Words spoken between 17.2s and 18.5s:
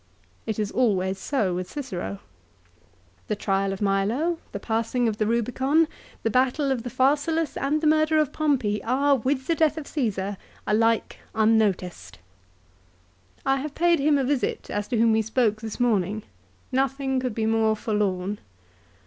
be more forlorn."